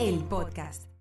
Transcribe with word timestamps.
el 0.00 0.24
podcast. 0.24 0.93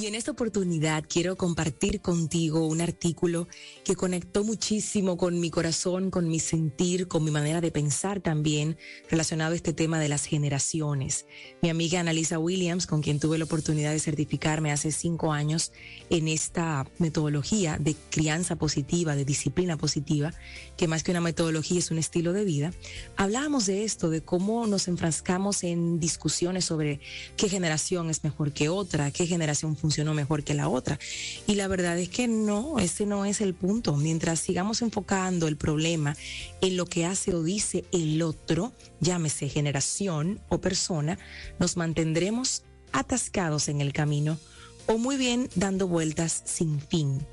Y 0.00 0.06
en 0.06 0.14
esta 0.14 0.30
oportunidad 0.30 1.04
quiero 1.08 1.34
compartir 1.34 2.00
contigo 2.00 2.68
un 2.68 2.80
artículo 2.80 3.48
que 3.84 3.96
conectó 3.96 4.44
muchísimo 4.44 5.16
con 5.16 5.40
mi 5.40 5.50
corazón, 5.50 6.12
con 6.12 6.28
mi 6.28 6.38
sentir, 6.38 7.08
con 7.08 7.24
mi 7.24 7.32
manera 7.32 7.60
de 7.60 7.72
pensar 7.72 8.20
también 8.20 8.76
relacionado 9.10 9.54
a 9.54 9.56
este 9.56 9.72
tema 9.72 9.98
de 9.98 10.08
las 10.08 10.24
generaciones. 10.24 11.26
Mi 11.62 11.68
amiga 11.68 11.98
Annalisa 11.98 12.38
Williams, 12.38 12.86
con 12.86 13.02
quien 13.02 13.18
tuve 13.18 13.38
la 13.38 13.44
oportunidad 13.46 13.90
de 13.90 13.98
certificarme 13.98 14.70
hace 14.70 14.92
cinco 14.92 15.32
años 15.32 15.72
en 16.10 16.28
esta 16.28 16.86
metodología 16.98 17.76
de 17.80 17.96
crianza 18.10 18.54
positiva, 18.54 19.16
de 19.16 19.24
disciplina 19.24 19.76
positiva, 19.76 20.32
que 20.76 20.86
más 20.86 21.02
que 21.02 21.10
una 21.10 21.20
metodología 21.20 21.80
es 21.80 21.90
un 21.90 21.98
estilo 21.98 22.32
de 22.32 22.44
vida, 22.44 22.72
hablábamos 23.16 23.66
de 23.66 23.82
esto, 23.82 24.10
de 24.10 24.20
cómo 24.20 24.64
nos 24.68 24.86
enfrascamos 24.86 25.64
en 25.64 25.98
discusiones 25.98 26.66
sobre 26.66 27.00
qué 27.36 27.48
generación 27.48 28.10
es 28.10 28.22
mejor 28.22 28.52
que 28.52 28.68
otra, 28.68 29.10
qué 29.10 29.26
generación 29.26 29.74
funcionó 29.88 30.12
mejor 30.12 30.44
que 30.44 30.52
la 30.52 30.68
otra. 30.68 30.98
Y 31.46 31.54
la 31.54 31.66
verdad 31.66 31.98
es 31.98 32.10
que 32.10 32.28
no, 32.28 32.78
ese 32.78 33.06
no 33.06 33.24
es 33.24 33.40
el 33.40 33.54
punto. 33.54 33.96
Mientras 33.96 34.38
sigamos 34.38 34.82
enfocando 34.82 35.48
el 35.48 35.56
problema 35.56 36.14
en 36.60 36.76
lo 36.76 36.84
que 36.84 37.06
hace 37.06 37.34
o 37.34 37.42
dice 37.42 37.86
el 37.90 38.20
otro, 38.20 38.74
llámese 39.00 39.48
generación 39.48 40.40
o 40.50 40.58
persona, 40.58 41.18
nos 41.58 41.78
mantendremos 41.78 42.64
atascados 42.92 43.68
en 43.68 43.80
el 43.80 43.94
camino 43.94 44.38
o 44.84 44.98
muy 44.98 45.16
bien 45.16 45.48
dando 45.54 45.88
vueltas 45.88 46.42
sin 46.44 46.82
fin. 46.82 47.26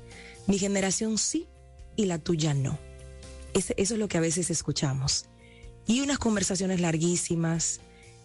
Mi 0.46 0.58
generación 0.58 1.18
sí 1.18 1.46
y 1.94 2.06
la 2.06 2.18
tuya 2.18 2.54
no. 2.54 2.78
eso 3.52 3.74
es 3.76 3.90
lo 3.90 4.08
que 4.08 4.16
a 4.16 4.22
veces 4.22 4.48
escuchamos. 4.48 5.26
Y 5.86 6.00
unas 6.00 6.18
conversaciones 6.18 6.80
larguísimas, 6.80 7.80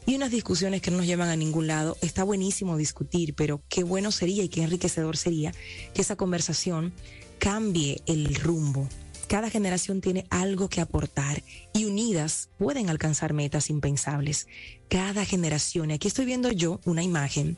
y 0.05 0.15
unas 0.15 0.31
discusiones 0.31 0.81
que 0.81 0.91
no 0.91 0.97
nos 0.97 1.05
llevan 1.05 1.29
a 1.29 1.35
ningún 1.35 1.67
lado. 1.67 1.97
Está 2.01 2.23
buenísimo 2.23 2.77
discutir, 2.77 3.33
pero 3.35 3.61
qué 3.69 3.83
bueno 3.83 4.11
sería 4.11 4.43
y 4.43 4.49
qué 4.49 4.63
enriquecedor 4.63 5.17
sería 5.17 5.53
que 5.93 6.01
esa 6.01 6.15
conversación 6.15 6.93
cambie 7.39 8.01
el 8.05 8.35
rumbo. 8.35 8.87
Cada 9.27 9.49
generación 9.49 10.01
tiene 10.01 10.25
algo 10.29 10.67
que 10.67 10.81
aportar 10.81 11.41
y 11.73 11.85
unidas 11.85 12.49
pueden 12.57 12.89
alcanzar 12.89 13.33
metas 13.33 13.69
impensables. 13.69 14.47
Cada 14.89 15.23
generación, 15.23 15.91
y 15.91 15.93
aquí 15.93 16.07
estoy 16.09 16.25
viendo 16.25 16.51
yo 16.51 16.81
una 16.85 17.01
imagen 17.01 17.57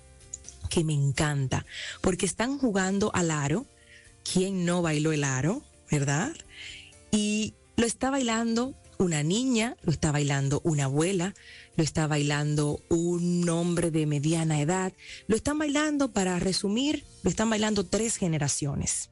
que 0.70 0.84
me 0.84 0.94
encanta, 0.94 1.66
porque 2.02 2.26
están 2.26 2.58
jugando 2.60 3.12
al 3.14 3.32
aro. 3.32 3.66
¿Quién 4.24 4.66
no 4.66 4.82
bailó 4.82 5.12
el 5.12 5.24
aro? 5.24 5.64
¿Verdad? 5.90 6.34
Y 7.12 7.56
lo 7.76 7.86
está 7.86 8.10
bailando 8.10 8.76
una 9.00 9.24
niña, 9.24 9.76
lo 9.84 9.92
está 9.92 10.12
bailando 10.12 10.62
una 10.64 10.86
abuela, 10.86 11.34
lo 11.76 11.84
está 11.84 12.08
bailando 12.08 12.82
un 12.90 13.48
hombre 13.50 13.92
de 13.92 14.06
mediana 14.06 14.62
edad, 14.62 14.94
lo 15.28 15.36
están 15.36 15.58
bailando, 15.58 16.12
para 16.12 16.40
resumir, 16.40 17.04
lo 17.24 17.30
están 17.30 17.50
bailando 17.50 17.86
tres 17.86 18.18
generaciones. 18.18 19.10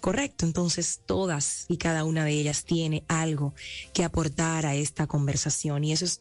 Correcto, 0.00 0.46
entonces 0.46 1.00
todas 1.06 1.66
y 1.68 1.76
cada 1.76 2.04
una 2.04 2.24
de 2.24 2.32
ellas 2.32 2.64
tiene 2.64 3.04
algo 3.08 3.54
que 3.92 4.04
aportar 4.04 4.64
a 4.64 4.76
esta 4.76 5.06
conversación 5.06 5.82
y 5.82 5.92
eso 5.92 6.04
es 6.04 6.20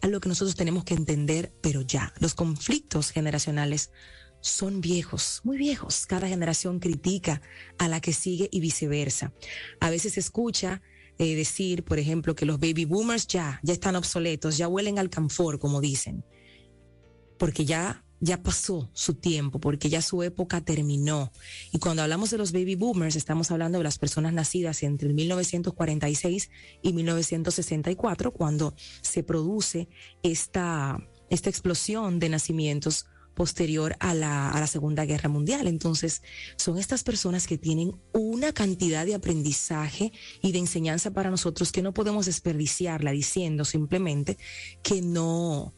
algo 0.00 0.20
que 0.20 0.28
nosotros 0.28 0.54
tenemos 0.54 0.84
que 0.84 0.94
entender, 0.94 1.52
pero 1.60 1.80
ya, 1.80 2.12
los 2.20 2.34
conflictos 2.34 3.10
generacionales 3.10 3.90
son 4.40 4.80
viejos, 4.80 5.40
muy 5.42 5.58
viejos. 5.58 6.06
Cada 6.06 6.28
generación 6.28 6.78
critica 6.78 7.42
a 7.78 7.88
la 7.88 8.00
que 8.00 8.12
sigue 8.12 8.48
y 8.52 8.60
viceversa. 8.60 9.32
A 9.80 9.90
veces 9.90 10.14
se 10.14 10.20
escucha 10.20 10.82
eh, 11.18 11.34
decir, 11.34 11.84
por 11.84 11.98
ejemplo, 11.98 12.34
que 12.34 12.46
los 12.46 12.58
baby 12.58 12.84
boomers 12.84 13.26
ya, 13.26 13.60
ya 13.62 13.72
están 13.72 13.96
obsoletos, 13.96 14.56
ya 14.56 14.68
huelen 14.68 14.98
al 14.98 15.10
camfor, 15.10 15.58
como 15.58 15.80
dicen, 15.80 16.24
porque 17.38 17.64
ya, 17.64 18.04
ya 18.20 18.42
pasó 18.42 18.90
su 18.92 19.14
tiempo, 19.14 19.58
porque 19.58 19.88
ya 19.88 20.02
su 20.02 20.22
época 20.22 20.60
terminó. 20.60 21.32
Y 21.72 21.78
cuando 21.78 22.02
hablamos 22.02 22.30
de 22.30 22.38
los 22.38 22.52
baby 22.52 22.74
boomers, 22.74 23.16
estamos 23.16 23.50
hablando 23.50 23.78
de 23.78 23.84
las 23.84 23.98
personas 23.98 24.32
nacidas 24.32 24.82
entre 24.82 25.12
1946 25.12 26.50
y 26.82 26.92
1964, 26.92 28.32
cuando 28.32 28.74
se 29.00 29.22
produce 29.22 29.88
esta, 30.22 30.98
esta 31.30 31.48
explosión 31.50 32.18
de 32.18 32.28
nacimientos 32.28 33.06
posterior 33.36 33.94
a 34.00 34.14
la, 34.14 34.66
Segunda 34.66 35.04
Guerra 35.04 35.28
Mundial. 35.28 35.68
Entonces, 35.68 36.22
son 36.56 36.78
estas 36.78 37.04
personas 37.04 37.46
que 37.46 37.58
tienen 37.58 37.92
una 38.12 38.52
cantidad 38.52 39.06
de 39.06 39.14
aprendizaje 39.14 40.12
y 40.42 40.50
de 40.50 40.58
enseñanza 40.58 41.12
para 41.12 41.30
nosotros 41.30 41.70
que 41.70 41.82
no 41.82 41.94
podemos 41.94 42.26
desperdiciarla 42.26 43.12
diciendo 43.12 43.64
simplemente 43.64 44.38
que 44.82 45.02
no, 45.02 45.74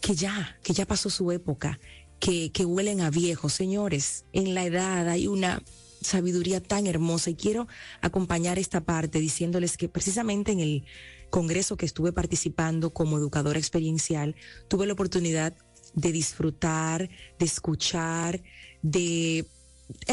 que 0.00 0.16
ya, 0.16 0.58
que 0.64 0.72
ya 0.72 0.86
pasó 0.86 1.08
su 1.08 1.30
época, 1.30 1.78
que, 2.18 2.50
que 2.50 2.64
huelen 2.64 3.02
a 3.02 3.10
viejos. 3.10 3.52
Señores, 3.52 4.24
en 4.32 4.54
la 4.54 4.64
edad 4.64 5.08
hay 5.08 5.28
una 5.28 5.62
sabiduría 6.00 6.60
tan 6.62 6.86
hermosa 6.86 7.30
y 7.30 7.34
quiero 7.34 7.68
acompañar 8.00 8.58
esta 8.58 8.80
parte 8.80 9.20
diciéndoles 9.20 9.76
que 9.76 9.88
precisamente 9.88 10.52
en 10.52 10.60
el 10.60 10.84
congreso 11.30 11.76
que 11.76 11.86
estuve 11.86 12.12
participando 12.12 12.92
como 12.92 13.18
educadora 13.18 13.58
experiencial, 13.58 14.36
tuve 14.68 14.86
la 14.86 14.94
oportunidad 14.94 15.54
de 15.96 16.12
disfrutar, 16.12 17.10
de 17.38 17.44
escuchar, 17.44 18.40
de 18.82 19.46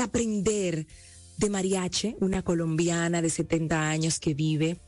aprender 0.01 0.87
de 1.37 1.49
Mariache, 1.49 2.15
una 2.19 2.41
colombiana 2.41 3.21
de 3.21 3.29
70 3.29 3.89
años 3.89 4.19
que 4.19 4.33
vive 4.33 4.79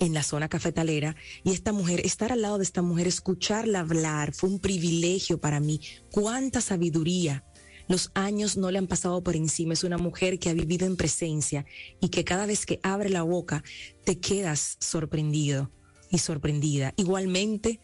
en 0.00 0.14
la 0.14 0.22
zona 0.22 0.48
cafetalera 0.48 1.14
y 1.44 1.52
esta 1.52 1.72
mujer, 1.72 2.00
estar 2.04 2.32
al 2.32 2.42
lado 2.42 2.58
de 2.58 2.64
esta 2.64 2.82
mujer, 2.82 3.06
escucharla 3.06 3.80
hablar, 3.80 4.34
fue 4.34 4.48
un 4.48 4.58
privilegio 4.58 5.38
para 5.38 5.60
mí. 5.60 5.80
Cuánta 6.10 6.60
sabiduría. 6.60 7.44
Los 7.86 8.10
años 8.14 8.56
no 8.56 8.70
le 8.70 8.78
han 8.78 8.86
pasado 8.86 9.22
por 9.22 9.36
encima. 9.36 9.74
Es 9.74 9.84
una 9.84 9.98
mujer 9.98 10.38
que 10.38 10.48
ha 10.48 10.54
vivido 10.54 10.86
en 10.86 10.96
presencia 10.96 11.66
y 12.00 12.08
que 12.08 12.24
cada 12.24 12.46
vez 12.46 12.64
que 12.64 12.80
abre 12.82 13.10
la 13.10 13.22
boca 13.22 13.62
te 14.04 14.18
quedas 14.18 14.78
sorprendido 14.80 15.70
y 16.10 16.16
sorprendida. 16.16 16.94
Igualmente, 16.96 17.80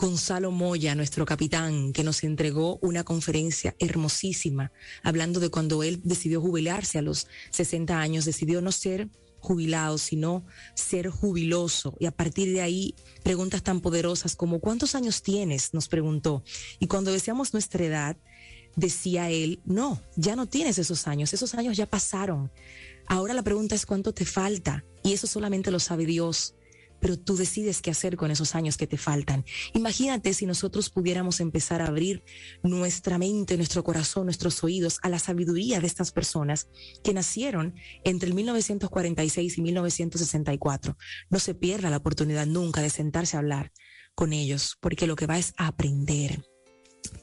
Gonzalo 0.00 0.50
Moya, 0.50 0.94
nuestro 0.94 1.26
capitán, 1.26 1.92
que 1.92 2.02
nos 2.02 2.24
entregó 2.24 2.78
una 2.80 3.04
conferencia 3.04 3.76
hermosísima, 3.78 4.72
hablando 5.02 5.40
de 5.40 5.50
cuando 5.50 5.82
él 5.82 6.00
decidió 6.02 6.40
jubilarse 6.40 6.96
a 6.96 7.02
los 7.02 7.26
60 7.50 8.00
años, 8.00 8.24
decidió 8.24 8.62
no 8.62 8.72
ser 8.72 9.10
jubilado, 9.40 9.98
sino 9.98 10.46
ser 10.74 11.10
jubiloso. 11.10 11.98
Y 12.00 12.06
a 12.06 12.12
partir 12.12 12.50
de 12.54 12.62
ahí, 12.62 12.94
preguntas 13.22 13.62
tan 13.62 13.82
poderosas 13.82 14.36
como 14.36 14.60
¿cuántos 14.60 14.94
años 14.94 15.22
tienes? 15.22 15.74
nos 15.74 15.86
preguntó. 15.86 16.44
Y 16.78 16.86
cuando 16.86 17.12
decíamos 17.12 17.52
nuestra 17.52 17.84
edad, 17.84 18.16
decía 18.76 19.28
él, 19.28 19.60
no, 19.66 20.00
ya 20.16 20.34
no 20.34 20.46
tienes 20.46 20.78
esos 20.78 21.06
años, 21.08 21.34
esos 21.34 21.52
años 21.52 21.76
ya 21.76 21.84
pasaron. 21.84 22.50
Ahora 23.06 23.34
la 23.34 23.42
pregunta 23.42 23.74
es 23.74 23.84
cuánto 23.84 24.14
te 24.14 24.24
falta. 24.24 24.82
Y 25.02 25.12
eso 25.12 25.26
solamente 25.26 25.70
lo 25.70 25.78
sabe 25.78 26.06
Dios 26.06 26.54
pero 27.00 27.18
tú 27.18 27.36
decides 27.36 27.82
qué 27.82 27.90
hacer 27.90 28.16
con 28.16 28.30
esos 28.30 28.54
años 28.54 28.76
que 28.76 28.86
te 28.86 28.96
faltan. 28.96 29.44
Imagínate 29.74 30.34
si 30.34 30.46
nosotros 30.46 30.90
pudiéramos 30.90 31.40
empezar 31.40 31.82
a 31.82 31.86
abrir 31.86 32.22
nuestra 32.62 33.18
mente, 33.18 33.56
nuestro 33.56 33.82
corazón, 33.82 34.26
nuestros 34.26 34.62
oídos 34.62 34.98
a 35.02 35.08
la 35.08 35.18
sabiduría 35.18 35.80
de 35.80 35.86
estas 35.86 36.12
personas 36.12 36.68
que 37.02 37.14
nacieron 37.14 37.74
entre 38.04 38.28
el 38.28 38.34
1946 38.34 39.58
y 39.58 39.62
1964. 39.62 40.96
No 41.30 41.38
se 41.38 41.54
pierda 41.54 41.90
la 41.90 41.98
oportunidad 41.98 42.46
nunca 42.46 42.80
de 42.82 42.90
sentarse 42.90 43.36
a 43.36 43.40
hablar 43.40 43.72
con 44.14 44.32
ellos, 44.32 44.76
porque 44.80 45.06
lo 45.06 45.16
que 45.16 45.26
va 45.26 45.38
es 45.38 45.54
a 45.56 45.68
aprender 45.68 46.49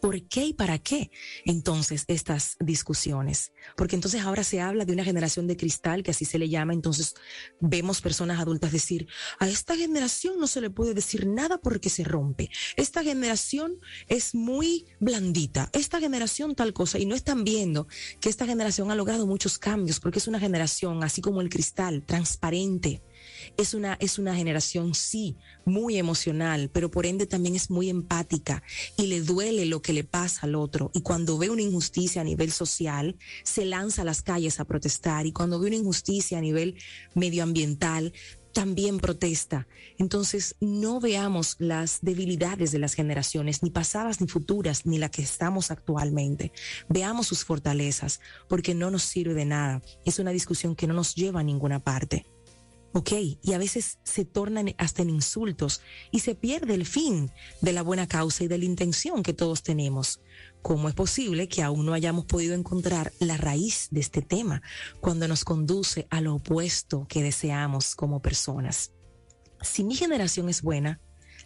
¿Por 0.01 0.21
qué 0.27 0.45
y 0.45 0.53
para 0.53 0.79
qué 0.79 1.11
entonces 1.45 2.03
estas 2.07 2.55
discusiones? 2.59 3.51
Porque 3.75 3.95
entonces 3.95 4.21
ahora 4.21 4.43
se 4.43 4.61
habla 4.61 4.85
de 4.85 4.93
una 4.93 5.03
generación 5.03 5.47
de 5.47 5.57
cristal, 5.57 6.03
que 6.03 6.11
así 6.11 6.25
se 6.25 6.39
le 6.39 6.49
llama, 6.49 6.73
entonces 6.73 7.15
vemos 7.59 8.01
personas 8.01 8.39
adultas 8.39 8.71
decir, 8.71 9.07
a 9.39 9.47
esta 9.47 9.75
generación 9.75 10.39
no 10.39 10.47
se 10.47 10.61
le 10.61 10.69
puede 10.69 10.93
decir 10.93 11.27
nada 11.27 11.57
porque 11.57 11.89
se 11.89 12.03
rompe, 12.03 12.49
esta 12.75 13.03
generación 13.03 13.77
es 14.07 14.35
muy 14.35 14.85
blandita, 14.99 15.69
esta 15.73 15.99
generación 15.99 16.55
tal 16.55 16.73
cosa, 16.73 16.99
y 16.99 17.05
no 17.05 17.15
están 17.15 17.43
viendo 17.43 17.87
que 18.21 18.29
esta 18.29 18.45
generación 18.45 18.91
ha 18.91 18.95
logrado 18.95 19.25
muchos 19.25 19.57
cambios 19.57 19.99
porque 19.99 20.19
es 20.19 20.27
una 20.27 20.39
generación, 20.39 21.03
así 21.03 21.21
como 21.21 21.41
el 21.41 21.49
cristal, 21.49 22.03
transparente, 22.05 23.01
Es 23.55 23.73
una, 23.73 23.97
es 23.99 24.19
una 24.19 24.35
generación, 24.35 24.93
sí, 24.93 25.37
muy 25.65 25.97
emocional, 25.97 26.69
pero 26.73 26.91
por 26.91 27.05
ende 27.05 27.25
también 27.25 27.55
es 27.55 27.69
muy 27.69 27.89
empática 27.89 28.63
y 28.97 29.07
le 29.07 29.21
duele 29.21 29.65
lo 29.65 29.81
que 29.81 29.93
le 29.93 30.03
pasa 30.03 30.41
al 30.43 30.55
otro. 30.55 30.91
Y 30.93 31.01
cuando 31.01 31.37
ve 31.37 31.49
una 31.49 31.61
injusticia 31.61 32.21
a 32.21 32.25
nivel 32.25 32.51
social, 32.51 33.15
se 33.43 33.65
lanza 33.65 34.01
a 34.01 34.05
las 34.05 34.21
calles 34.21 34.59
a 34.59 34.65
protestar. 34.65 35.25
Y 35.25 35.31
cuando 35.31 35.59
ve 35.59 35.67
una 35.67 35.75
injusticia 35.75 36.37
a 36.37 36.41
nivel 36.41 36.75
medioambiental, 37.15 38.13
también 38.57 38.97
protesta. 38.97 39.67
Entonces, 39.99 40.55
no 40.59 40.99
veamos 40.99 41.57
las 41.59 41.99
debilidades 42.01 42.71
de 42.71 42.79
las 42.79 42.95
generaciones, 42.95 43.61
ni 43.61 43.69
pasadas 43.69 44.19
ni 44.19 44.27
futuras, 44.27 44.87
ni 44.87 44.97
la 44.97 45.09
que 45.09 45.21
estamos 45.21 45.69
actualmente. 45.69 46.51
Veamos 46.89 47.27
sus 47.27 47.45
fortalezas, 47.45 48.19
porque 48.49 48.73
no 48.73 48.89
nos 48.89 49.03
sirve 49.03 49.35
de 49.35 49.45
nada. 49.45 49.83
Es 50.05 50.17
una 50.17 50.31
discusión 50.31 50.75
que 50.75 50.87
no 50.87 50.95
nos 50.95 51.13
lleva 51.13 51.41
a 51.41 51.43
ninguna 51.43 51.83
parte. 51.83 52.25
¿Ok? 52.93 53.11
Y 53.41 53.53
a 53.53 53.57
veces 53.57 53.99
se 54.03 54.25
tornan 54.25 54.73
hasta 54.77 55.01
en 55.01 55.09
insultos 55.09 55.81
y 56.11 56.19
se 56.19 56.35
pierde 56.35 56.73
el 56.73 56.85
fin 56.85 57.31
de 57.61 57.73
la 57.73 57.81
buena 57.81 58.07
causa 58.07 58.43
y 58.43 58.47
de 58.47 58.57
la 58.57 58.65
intención 58.65 59.23
que 59.23 59.33
todos 59.33 59.63
tenemos. 59.63 60.21
¿Cómo 60.61 60.89
es 60.89 60.95
posible 60.95 61.47
que 61.47 61.63
aún 61.63 61.85
no 61.85 61.93
hayamos 61.93 62.25
podido 62.25 62.53
encontrar 62.55 63.13
la 63.19 63.37
raíz 63.37 63.87
de 63.91 63.99
este 63.99 64.21
tema 64.21 64.61
cuando 64.99 65.27
nos 65.27 65.43
conduce 65.43 66.07
a 66.09 66.21
lo 66.21 66.35
opuesto 66.35 67.05
que 67.07 67.23
deseamos 67.23 67.95
como 67.95 68.21
personas? 68.21 68.91
Si 69.61 69.83
mi 69.83 69.95
generación 69.95 70.49
es 70.49 70.61
buena, 70.61 70.99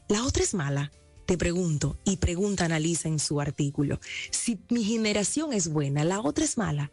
la 0.07 0.25
otra 0.25 0.43
es 0.43 0.53
mala. 0.53 0.91
Te 1.25 1.37
pregunto, 1.37 1.97
y 2.03 2.17
pregunta 2.17 2.65
Analiza 2.65 3.07
en 3.07 3.19
su 3.19 3.39
artículo, 3.39 3.99
si 4.31 4.59
mi 4.69 4.83
generación 4.83 5.53
es 5.53 5.69
buena, 5.69 6.03
la 6.03 6.19
otra 6.19 6.43
es 6.43 6.57
mala. 6.57 6.91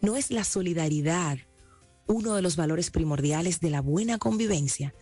No 0.00 0.16
es 0.16 0.30
la 0.30 0.44
solidaridad 0.44 1.38
uno 2.06 2.34
de 2.34 2.42
los 2.42 2.56
valores 2.56 2.90
primordiales 2.90 3.60
de 3.60 3.70
la 3.70 3.80
buena 3.80 4.18
convivencia. 4.18 4.94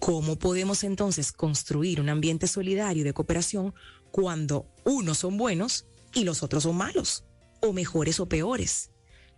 ¿Cómo 0.00 0.38
podemos 0.38 0.84
entonces 0.84 1.32
construir 1.32 2.00
un 2.00 2.08
ambiente 2.08 2.46
solidario 2.46 3.04
de 3.04 3.12
cooperación 3.12 3.74
cuando 4.10 4.66
unos 4.84 5.18
son 5.18 5.36
buenos 5.36 5.86
y 6.14 6.24
los 6.24 6.42
otros 6.42 6.64
son 6.64 6.76
malos, 6.76 7.24
o 7.60 7.72
mejores 7.72 8.20
o 8.20 8.28
peores? 8.28 8.90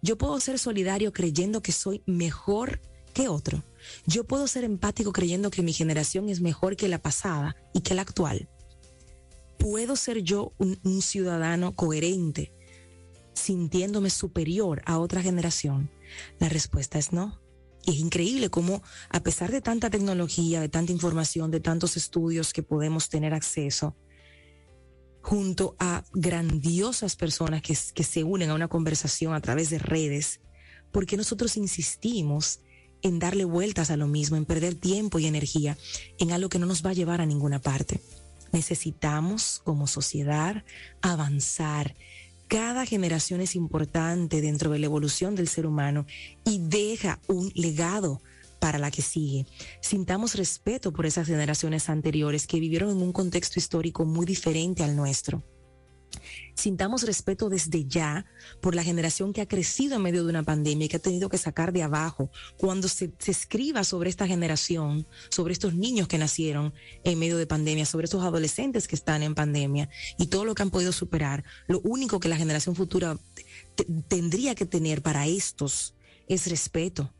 Yo 0.03 0.17
puedo 0.17 0.41
ser 0.41 0.59
solidario 0.59 1.13
creyendo 1.13 1.63
que 1.63 1.73
soy 1.73 2.03
mejor 2.07 2.81
que 3.13 3.29
otro. 3.29 3.63
Yo 4.07 4.25
puedo 4.25 4.47
ser 4.47 4.65
empático 4.65 5.13
creyendo 5.13 5.51
que 5.51 5.63
mi 5.63 5.73
generación 5.73 6.29
es 6.29 6.41
mejor 6.41 6.77
que 6.77 6.89
la 6.89 7.03
pasada 7.03 7.57
y 7.75 7.81
que 7.81 7.95
la 7.95 8.03
actual. 8.03 8.49
¿Puedo 9.59 9.97
ser 9.97 10.23
yo 10.23 10.55
un, 10.59 10.81
un 10.85 11.03
ciudadano 11.03 11.75
coherente 11.75 12.55
sintiéndome 13.41 14.11
superior 14.11 14.83
a 14.87 14.99
otra 14.99 15.23
generación? 15.23 15.91
La 16.39 16.49
respuesta 16.49 16.99
es 16.99 17.13
no. 17.13 17.41
Y 17.87 17.93
es 17.93 17.99
increíble 17.99 18.51
cómo, 18.51 18.83
a 19.09 19.21
pesar 19.21 19.51
de 19.51 19.63
tanta 19.63 19.89
tecnología, 19.91 20.61
de 20.61 20.69
tanta 20.69 20.93
información, 20.93 21.51
de 21.51 21.61
tantos 21.61 21.97
estudios 21.97 22.53
que 22.53 22.63
podemos 22.63 23.09
tener 23.09 23.33
acceso, 23.33 23.97
junto 25.23 25.77
a 25.79 26.05
grandiosas 26.13 27.17
personas 27.17 27.63
que, 27.63 27.75
se 27.75 28.25
unen 28.25 28.51
a 28.51 28.55
una 28.55 28.69
conversación 28.69 29.35
a 29.35 29.41
través 29.41 29.71
de 29.71 29.79
redes, 29.79 30.41
porque 30.93 31.17
nosotros 31.17 31.57
insistimos 31.57 32.61
en 33.03 33.19
darle 33.19 33.45
vueltas 33.45 33.91
a 33.91 33.97
lo 33.97 34.07
mismo, 34.07 34.37
en 34.37 34.45
perder 34.45 34.75
tiempo 34.75 35.19
y 35.19 35.27
energía 35.27 35.79
en 36.19 36.33
algo 36.33 36.49
que 36.49 36.59
no 36.59 36.67
nos 36.67 36.85
va 36.85 36.91
a 36.91 36.95
llevar 36.95 37.21
a 37.21 37.27
ninguna 37.27 37.61
parte. 37.61 38.01
Necesitamos 38.53 39.61
como 39.65 39.87
sociedad 39.87 40.65
avanzar 41.01 41.95
cada 42.50 42.85
generación 42.85 43.41
es 43.41 43.55
importante 43.55 44.41
dentro 44.41 44.73
de 44.73 44.81
la 44.81 44.87
evolución 44.87 45.37
del 45.37 45.47
ser 45.47 45.67
humano 45.67 46.05
y 46.44 46.58
deja 46.58 47.20
un 47.29 47.52
legado 47.55 48.20
para 48.58 48.76
la 48.76 48.91
que 48.91 49.02
sigue. 49.02 49.47
Sintamos 49.81 50.35
respeto 50.35 50.93
por 50.93 51.06
esas 51.06 51.29
generaciones 51.29 51.88
anteriores 51.88 52.49
que 52.49 52.58
vivieron 52.58 52.91
en 52.91 53.02
un 53.02 53.12
contexto 53.12 53.61
histórico 53.61 54.05
muy 54.05 54.26
diferente 54.26 54.82
al 54.82 54.97
nuestro. 54.97 55.44
Sintamos 56.55 57.05
respeto 57.05 57.49
desde 57.49 57.87
ya 57.87 58.27
por 58.61 58.75
la 58.75 58.83
generación 58.85 59.33
que 59.33 59.41
ha 59.41 59.49
crecido 59.49 59.97
en 59.97 60.03
medio 60.03 60.25
de 60.25 60.31
una 60.31 60.43
pandemia 60.43 60.85
y 60.85 60.89
que 60.89 60.97
ha 60.97 61.01
tenido 61.01 61.29
que 61.29 61.39
sacar 61.39 61.73
de 61.73 61.83
abajo. 61.83 62.31
Cuando 62.59 62.89
se, 62.89 63.12
escriba 63.27 63.83
sobre 63.85 64.11
esta 64.11 64.27
generación, 64.27 65.07
sobre 65.31 65.53
estos 65.53 65.75
niños 65.75 66.09
que 66.09 66.19
nacieron 66.19 66.75
en 67.05 67.19
medio 67.19 67.39
de 67.39 67.47
pandemia, 67.47 67.87
sobre 67.87 68.05
estos 68.05 68.23
adolescentes 68.23 68.89
que 68.89 68.97
están 68.97 69.23
en 69.23 69.35
pandemia 69.35 69.89
y 70.19 70.27
todo 70.27 70.45
lo 70.45 70.55
que 70.55 70.62
han 70.62 70.71
podido 70.71 70.93
superar, 70.93 71.45
lo 71.67 71.81
único 71.81 72.21
que 72.21 72.29
la 72.29 72.37
generación 72.37 72.75
futura 72.75 73.19
tendría 74.09 74.55
que 74.55 74.67
tener 74.67 75.03
para 75.03 75.27
estos 75.27 75.95
es 76.29 76.47
respeto, 76.49 77.12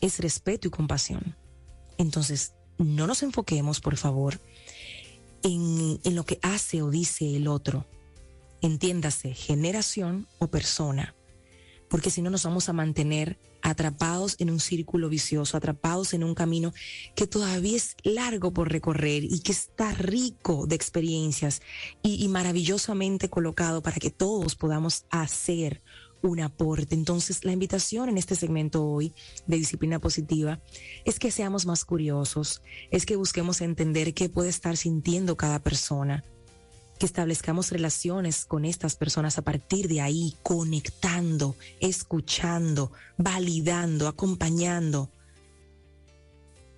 es 0.00 0.20
respeto 0.20 0.68
y 0.68 0.70
compasión. 0.70 1.36
Entonces, 1.98 2.54
no 2.78 3.06
nos 3.06 3.22
enfoquemos, 3.22 3.80
por 3.80 3.96
favor, 3.96 4.40
en 5.42 6.14
lo 6.14 6.24
que 6.24 6.38
hace 6.40 6.80
o 6.80 6.90
dice 6.90 7.36
el 7.36 7.46
otro 7.46 7.86
entiéndase 8.64 9.34
generación 9.34 10.26
o 10.38 10.48
persona, 10.48 11.14
porque 11.90 12.10
si 12.10 12.22
no 12.22 12.30
nos 12.30 12.44
vamos 12.44 12.68
a 12.68 12.72
mantener 12.72 13.38
atrapados 13.60 14.36
en 14.38 14.50
un 14.50 14.60
círculo 14.60 15.08
vicioso, 15.08 15.56
atrapados 15.56 16.14
en 16.14 16.24
un 16.24 16.34
camino 16.34 16.72
que 17.14 17.26
todavía 17.26 17.76
es 17.76 17.96
largo 18.02 18.52
por 18.52 18.70
recorrer 18.70 19.24
y 19.24 19.40
que 19.40 19.52
está 19.52 19.92
rico 19.92 20.66
de 20.66 20.76
experiencias 20.76 21.62
y, 22.02 22.26
maravillosamente 22.28 23.28
colocado 23.28 23.82
para 23.82 23.96
que 23.96 24.10
todos 24.10 24.54
podamos 24.54 25.06
hacer 25.10 25.82
un 26.22 26.40
aporte. 26.40 26.94
Entonces, 26.94 27.44
la 27.44 27.52
invitación 27.52 28.08
en 28.08 28.18
este 28.18 28.34
segmento 28.34 28.84
hoy 28.84 29.14
de 29.46 29.56
disciplina 29.56 29.98
positiva 29.98 30.60
es 31.04 31.18
que 31.18 31.30
seamos 31.30 31.66
más 31.66 31.84
curiosos, 31.84 32.62
es 32.90 33.04
que 33.04 33.16
busquemos 33.16 33.60
entender 33.60 34.14
qué 34.14 34.28
puede 34.28 34.48
estar 34.48 34.76
sintiendo 34.76 35.36
cada 35.36 35.62
persona, 35.62 36.24
establezcamos 37.06 37.70
relaciones 37.70 38.44
con 38.44 38.64
estas 38.64 38.96
personas 38.96 39.38
a 39.38 39.42
partir 39.42 39.88
de 39.88 40.00
ahí, 40.00 40.36
conectando, 40.42 41.56
escuchando, 41.80 42.92
validando, 43.16 44.08
acompañando. 44.08 45.10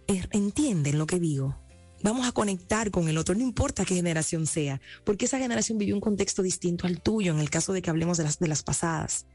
Er, 0.06 0.28
¿Entienden 0.32 0.98
lo 0.98 1.06
que 1.06 1.18
digo? 1.18 1.56
Vamos 2.02 2.26
a 2.28 2.32
conectar 2.32 2.90
con 2.90 3.08
el 3.08 3.18
otro, 3.18 3.34
no 3.34 3.42
importa 3.42 3.84
qué 3.84 3.94
generación 3.94 4.46
sea, 4.46 4.80
porque 5.04 5.24
esa 5.24 5.38
generación 5.38 5.78
vivió 5.78 5.94
un 5.94 6.00
contexto 6.00 6.42
distinto 6.42 6.86
al 6.86 7.00
tuyo 7.00 7.32
en 7.32 7.40
el 7.40 7.50
caso 7.50 7.72
de 7.72 7.82
que 7.82 7.90
hablemos 7.90 8.18
de 8.18 8.24
las, 8.24 8.38
de 8.38 8.48
las 8.48 8.62
pasadas. 8.62 9.26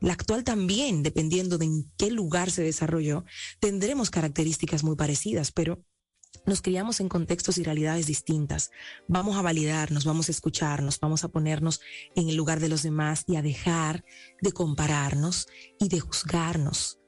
La 0.00 0.12
actual 0.14 0.44
también, 0.44 1.02
dependiendo 1.02 1.58
de 1.58 1.66
en 1.66 1.90
qué 1.96 2.10
lugar 2.10 2.50
se 2.50 2.62
desarrolló, 2.62 3.24
tendremos 3.60 4.10
características 4.10 4.82
muy 4.82 4.96
parecidas, 4.96 5.52
pero 5.52 5.84
nos 6.46 6.62
criamos 6.62 7.00
en 7.00 7.08
contextos 7.08 7.58
y 7.58 7.62
realidades 7.62 8.06
distintas. 8.06 8.70
Vamos 9.08 9.36
a 9.36 9.42
validarnos, 9.42 10.04
vamos 10.04 10.28
a 10.28 10.32
escucharnos, 10.32 10.98
vamos 11.00 11.24
a 11.24 11.28
ponernos 11.28 11.80
en 12.14 12.28
el 12.28 12.36
lugar 12.36 12.60
de 12.60 12.68
los 12.68 12.82
demás 12.82 13.24
y 13.26 13.36
a 13.36 13.42
dejar 13.42 14.04
de 14.40 14.52
compararnos 14.52 15.48
y 15.78 15.88
de 15.88 16.00
juzgarnos. 16.00 16.98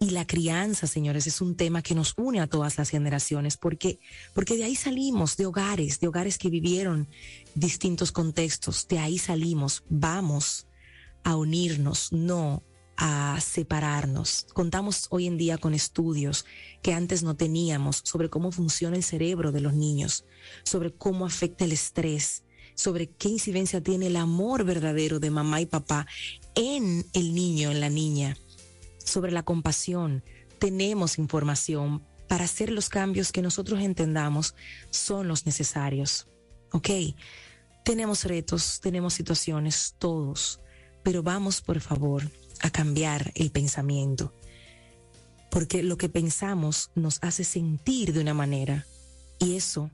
Y 0.00 0.10
la 0.10 0.26
crianza, 0.26 0.88
señores, 0.88 1.28
es 1.28 1.40
un 1.40 1.56
tema 1.56 1.80
que 1.80 1.94
nos 1.94 2.14
une 2.16 2.40
a 2.40 2.48
todas 2.48 2.76
las 2.76 2.90
generaciones 2.90 3.56
porque 3.56 4.00
porque 4.34 4.56
de 4.56 4.64
ahí 4.64 4.74
salimos 4.74 5.36
de 5.36 5.46
hogares, 5.46 6.00
de 6.00 6.08
hogares 6.08 6.38
que 6.38 6.50
vivieron 6.50 7.08
distintos 7.54 8.10
contextos, 8.10 8.88
de 8.88 8.98
ahí 8.98 9.16
salimos, 9.16 9.84
vamos 9.88 10.66
a 11.22 11.36
unirnos, 11.36 12.10
no 12.10 12.64
a 13.04 13.40
separarnos. 13.40 14.46
Contamos 14.54 15.08
hoy 15.10 15.26
en 15.26 15.36
día 15.36 15.58
con 15.58 15.74
estudios 15.74 16.46
que 16.82 16.94
antes 16.94 17.24
no 17.24 17.34
teníamos 17.34 18.00
sobre 18.04 18.30
cómo 18.30 18.52
funciona 18.52 18.96
el 18.96 19.02
cerebro 19.02 19.50
de 19.50 19.60
los 19.60 19.74
niños, 19.74 20.24
sobre 20.62 20.92
cómo 20.92 21.26
afecta 21.26 21.64
el 21.64 21.72
estrés, 21.72 22.44
sobre 22.76 23.10
qué 23.10 23.28
incidencia 23.28 23.82
tiene 23.82 24.06
el 24.06 24.14
amor 24.14 24.62
verdadero 24.62 25.18
de 25.18 25.32
mamá 25.32 25.60
y 25.60 25.66
papá 25.66 26.06
en 26.54 27.04
el 27.12 27.34
niño, 27.34 27.72
en 27.72 27.80
la 27.80 27.90
niña, 27.90 28.36
sobre 29.04 29.32
la 29.32 29.42
compasión. 29.42 30.22
Tenemos 30.60 31.18
información 31.18 32.04
para 32.28 32.44
hacer 32.44 32.70
los 32.70 32.88
cambios 32.88 33.32
que 33.32 33.42
nosotros 33.42 33.80
entendamos 33.80 34.54
son 34.90 35.26
los 35.26 35.44
necesarios. 35.44 36.28
¿Ok? 36.70 36.88
Tenemos 37.84 38.24
retos, 38.26 38.78
tenemos 38.80 39.14
situaciones, 39.14 39.96
todos, 39.98 40.60
pero 41.02 41.24
vamos 41.24 41.60
por 41.60 41.80
favor 41.80 42.30
a 42.62 42.70
cambiar 42.70 43.32
el 43.34 43.50
pensamiento. 43.50 44.32
Porque 45.50 45.82
lo 45.82 45.98
que 45.98 46.08
pensamos 46.08 46.90
nos 46.94 47.18
hace 47.22 47.44
sentir 47.44 48.12
de 48.12 48.20
una 48.20 48.32
manera 48.32 48.86
y 49.38 49.56
eso 49.56 49.90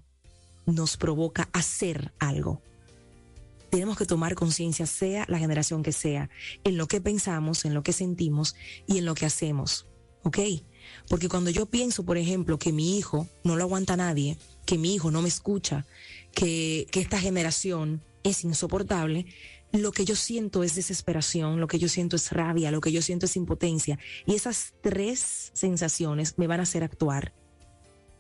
nos 0.67 0.97
provoca 0.97 1.49
hacer 1.53 2.13
algo. 2.19 2.63
Tenemos 3.71 3.99
que 3.99 4.07
tomar 4.07 4.35
conciencia, 4.35 4.87
sea 4.87 5.25
la 5.29 5.39
generación 5.39 5.83
que 5.83 5.93
sea, 5.93 6.31
en 6.65 6.77
lo 6.77 6.87
que 6.87 7.01
pensamos, 7.01 7.65
en 7.65 7.75
lo 7.75 7.83
que 7.83 7.93
sentimos 7.93 8.55
y 8.87 8.99
en 8.99 9.05
lo 9.05 9.15
que 9.15 9.27
hacemos. 9.27 9.87
¿Ok? 10.23 10.39
Porque 11.09 11.29
cuando 11.29 11.51
yo 11.51 11.67
pienso, 11.67 12.05
por 12.05 12.19
ejemplo, 12.19 12.59
que 12.59 12.73
mi 12.73 12.99
hijo 12.99 13.29
no 13.45 13.57
lo 13.57 13.65
aguanta 13.65 13.97
nadie, 13.97 14.39
que 14.65 14.79
mi 14.79 14.95
hijo 14.95 15.11
no 15.11 15.23
me 15.23 15.29
escucha, 15.29 15.87
que, 16.33 16.87
que 16.91 17.01
esta 17.01 17.21
generación 17.21 18.03
es 18.25 18.45
insoportable, 18.45 19.27
lo 19.73 19.93
que 19.93 20.05
yo 20.05 20.17
siento 20.17 20.63
es 20.63 20.75
desesperación, 20.75 21.61
lo 21.61 21.69
que 21.69 21.79
yo 21.79 21.89
siento 21.89 22.17
es 22.17 22.33
rabia, 22.33 22.71
lo 22.71 22.81
que 22.81 22.93
yo 22.93 23.03
siento 23.03 23.27
es 23.27 23.37
impotencia. 23.37 23.99
Y 24.27 24.35
esas 24.35 24.75
tres 24.83 25.51
sensaciones 25.53 26.39
me 26.39 26.47
van 26.47 26.61
a 26.61 26.63
hacer 26.63 26.85
actuar 26.85 27.35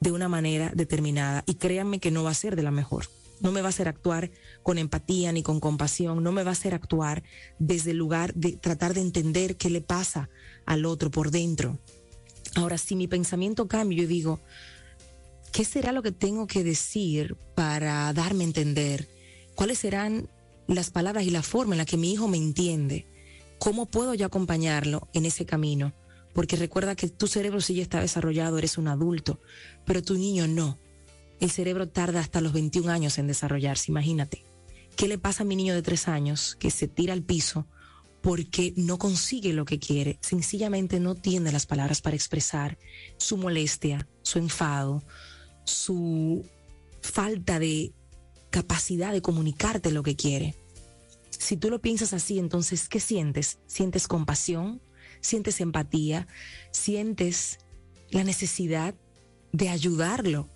de 0.00 0.12
una 0.12 0.28
manera 0.28 0.70
determinada. 0.74 1.44
Y 1.46 1.54
créanme 1.54 2.00
que 2.00 2.10
no 2.10 2.22
va 2.22 2.30
a 2.30 2.34
ser 2.34 2.56
de 2.56 2.62
la 2.62 2.70
mejor. 2.70 3.06
No 3.40 3.52
me 3.52 3.62
va 3.62 3.68
a 3.68 3.70
hacer 3.70 3.88
actuar 3.88 4.30
con 4.62 4.78
empatía 4.78 5.32
ni 5.32 5.42
con 5.42 5.60
compasión. 5.60 6.22
No 6.22 6.32
me 6.32 6.42
va 6.42 6.50
a 6.50 6.52
hacer 6.52 6.74
actuar 6.74 7.22
desde 7.58 7.92
el 7.92 7.96
lugar 7.96 8.34
de 8.34 8.52
tratar 8.52 8.94
de 8.94 9.00
entender 9.00 9.56
qué 9.56 9.70
le 9.70 9.80
pasa 9.80 10.28
al 10.66 10.84
otro 10.84 11.10
por 11.10 11.30
dentro. 11.30 11.78
Ahora, 12.56 12.78
si 12.78 12.96
mi 12.96 13.08
pensamiento 13.08 13.68
cambia, 13.68 14.02
yo 14.02 14.08
digo, 14.08 14.40
¿qué 15.52 15.64
será 15.64 15.92
lo 15.92 16.02
que 16.02 16.12
tengo 16.12 16.46
que 16.46 16.64
decir 16.64 17.36
para 17.54 18.12
darme 18.12 18.44
a 18.44 18.48
entender? 18.48 19.08
¿Cuáles 19.54 19.78
serán 19.78 20.28
las 20.74 20.90
palabras 20.90 21.24
y 21.24 21.30
la 21.30 21.42
forma 21.42 21.74
en 21.74 21.78
la 21.78 21.84
que 21.84 21.96
mi 21.96 22.12
hijo 22.12 22.28
me 22.28 22.36
entiende? 22.36 23.06
¿Cómo 23.58 23.86
puedo 23.86 24.14
yo 24.14 24.26
acompañarlo 24.26 25.08
en 25.14 25.24
ese 25.24 25.44
camino? 25.44 25.94
Porque 26.32 26.56
recuerda 26.56 26.94
que 26.94 27.08
tu 27.08 27.26
cerebro 27.26 27.60
sí 27.60 27.74
ya 27.74 27.82
está 27.82 28.00
desarrollado, 28.00 28.58
eres 28.58 28.78
un 28.78 28.86
adulto, 28.86 29.40
pero 29.84 30.02
tu 30.02 30.14
niño 30.14 30.46
no. 30.46 30.78
El 31.40 31.50
cerebro 31.50 31.88
tarda 31.88 32.20
hasta 32.20 32.40
los 32.40 32.52
21 32.52 32.90
años 32.90 33.18
en 33.18 33.26
desarrollarse, 33.26 33.90
imagínate. 33.90 34.44
¿Qué 34.96 35.08
le 35.08 35.18
pasa 35.18 35.42
a 35.42 35.46
mi 35.46 35.56
niño 35.56 35.74
de 35.74 35.82
tres 35.82 36.08
años 36.08 36.56
que 36.56 36.70
se 36.70 36.88
tira 36.88 37.12
al 37.12 37.22
piso 37.22 37.66
porque 38.20 38.74
no 38.76 38.98
consigue 38.98 39.52
lo 39.52 39.64
que 39.64 39.78
quiere? 39.78 40.18
Sencillamente 40.20 41.00
no 41.00 41.14
tiene 41.14 41.52
las 41.52 41.66
palabras 41.66 42.00
para 42.00 42.16
expresar 42.16 42.78
su 43.16 43.36
molestia, 43.36 44.08
su 44.22 44.38
enfado, 44.38 45.04
su 45.64 46.44
falta 47.00 47.58
de 47.58 47.92
capacidad 48.50 49.12
de 49.12 49.22
comunicarte 49.22 49.90
lo 49.90 50.02
que 50.02 50.16
quiere. 50.16 50.54
Si 51.30 51.56
tú 51.56 51.70
lo 51.70 51.80
piensas 51.80 52.12
así, 52.12 52.38
entonces, 52.38 52.88
¿qué 52.88 53.00
sientes? 53.00 53.58
¿Sientes 53.66 54.08
compasión? 54.08 54.82
¿Sientes 55.20 55.60
empatía? 55.60 56.26
¿Sientes 56.72 57.58
la 58.10 58.24
necesidad 58.24 58.94
de 59.52 59.68
ayudarlo 59.68 60.48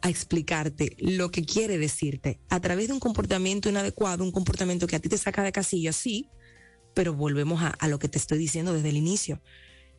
a 0.00 0.10
explicarte 0.10 0.96
lo 0.98 1.30
que 1.30 1.44
quiere 1.44 1.76
decirte 1.76 2.40
a 2.48 2.60
través 2.60 2.88
de 2.88 2.94
un 2.94 3.00
comportamiento 3.00 3.68
inadecuado, 3.68 4.22
un 4.22 4.30
comportamiento 4.30 4.86
que 4.86 4.96
a 4.96 5.00
ti 5.00 5.08
te 5.08 5.18
saca 5.18 5.42
de 5.42 5.52
casilla, 5.52 5.92
sí, 5.92 6.30
pero 6.94 7.14
volvemos 7.14 7.62
a, 7.62 7.68
a 7.68 7.88
lo 7.88 7.98
que 7.98 8.08
te 8.08 8.18
estoy 8.18 8.38
diciendo 8.38 8.72
desde 8.72 8.90
el 8.90 8.96
inicio. 8.96 9.42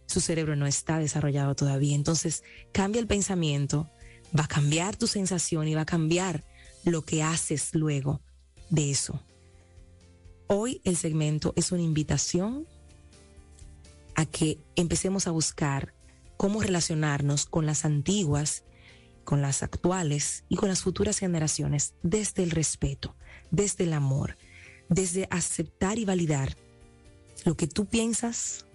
Su 0.05 0.21
cerebro 0.21 0.55
no 0.55 0.65
está 0.65 0.99
desarrollado 0.99 1.55
todavía. 1.55 1.95
Entonces, 1.95 2.43
cambia 2.71 2.99
el 2.99 3.07
pensamiento, 3.07 3.89
va 4.37 4.45
a 4.45 4.47
cambiar 4.47 4.95
tu 4.95 5.05
sensación 5.05 5.67
y 5.67 5.75
va 5.75 5.81
a 5.81 5.85
cambiar 5.85 6.45
lo 6.85 7.03
que 7.03 7.23
haces 7.23 7.73
luego 7.73 8.21
de 8.69 8.91
eso. 8.91 9.21
Hoy 10.47 10.81
el 10.83 10.97
segmento 10.97 11.53
es 11.55 11.71
una 11.71 11.83
invitación 11.83 12.65
a 14.15 14.25
que 14.25 14.59
empecemos 14.75 15.27
a 15.27 15.31
buscar 15.31 15.93
cómo 16.37 16.61
relacionarnos 16.61 17.45
con 17.45 17.65
las 17.65 17.85
antiguas, 17.85 18.63
con 19.23 19.41
las 19.41 19.61
actuales 19.61 20.43
y 20.49 20.55
con 20.55 20.69
las 20.69 20.81
futuras 20.81 21.19
generaciones 21.19 21.93
desde 22.01 22.43
el 22.43 22.51
respeto, 22.51 23.15
desde 23.51 23.83
el 23.83 23.93
amor, 23.93 24.37
desde 24.89 25.27
aceptar 25.29 25.99
y 25.99 26.05
validar 26.05 26.57
lo 27.45 27.55
que 27.55 27.67
tú 27.67 27.85
piensas 27.85 28.65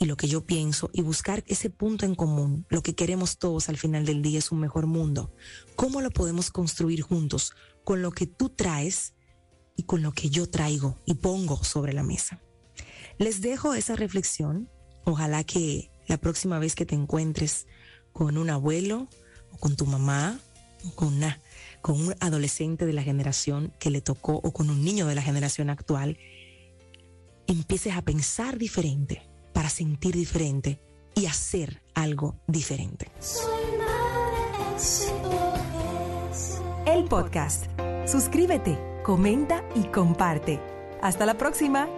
y 0.00 0.06
lo 0.06 0.16
que 0.16 0.28
yo 0.28 0.46
pienso 0.46 0.88
y 0.94 1.02
buscar 1.02 1.44
ese 1.46 1.68
punto 1.68 2.06
en 2.06 2.14
común. 2.14 2.64
Lo 2.70 2.82
que 2.82 2.94
queremos 2.94 3.38
todos 3.38 3.68
al 3.68 3.76
final 3.76 4.06
del 4.06 4.22
día 4.22 4.38
es 4.38 4.50
un 4.50 4.58
mejor 4.58 4.86
mundo. 4.86 5.30
¿Cómo 5.76 6.00
lo 6.00 6.10
podemos 6.10 6.50
construir 6.50 7.02
juntos 7.02 7.52
con 7.84 8.00
lo 8.00 8.10
que 8.10 8.26
tú 8.26 8.48
traes 8.48 9.12
y 9.76 9.82
con 9.82 10.02
lo 10.02 10.12
que 10.12 10.30
yo 10.30 10.48
traigo 10.48 10.98
y 11.04 11.14
pongo 11.14 11.62
sobre 11.62 11.92
la 11.92 12.02
mesa? 12.02 12.40
Les 13.18 13.42
dejo 13.42 13.74
esa 13.74 13.94
reflexión. 13.94 14.70
Ojalá 15.04 15.44
que 15.44 15.90
la 16.08 16.16
próxima 16.16 16.58
vez 16.58 16.74
que 16.74 16.86
te 16.86 16.94
encuentres 16.94 17.66
con 18.14 18.38
un 18.38 18.48
abuelo 18.48 19.06
o 19.52 19.58
con 19.58 19.76
tu 19.76 19.84
mamá 19.84 20.40
o 20.82 20.94
con 20.94 21.08
una 21.08 21.40
con 21.82 22.00
un 22.00 22.14
adolescente 22.20 22.86
de 22.86 22.92
la 22.94 23.02
generación 23.02 23.72
que 23.78 23.90
le 23.90 24.00
tocó 24.00 24.40
o 24.42 24.52
con 24.52 24.70
un 24.70 24.82
niño 24.82 25.06
de 25.06 25.14
la 25.14 25.22
generación 25.22 25.70
actual, 25.70 26.18
empieces 27.46 27.96
a 27.96 28.02
pensar 28.02 28.58
diferente 28.58 29.29
para 29.52 29.68
sentir 29.68 30.14
diferente 30.14 30.80
y 31.14 31.26
hacer 31.26 31.82
algo 31.94 32.36
diferente. 32.46 33.10
El 36.86 37.04
podcast. 37.04 37.66
Suscríbete, 38.06 38.78
comenta 39.04 39.62
y 39.74 39.84
comparte. 39.84 40.60
Hasta 41.02 41.26
la 41.26 41.34
próxima. 41.34 41.88